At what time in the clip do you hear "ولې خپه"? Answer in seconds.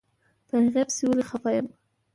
1.07-1.49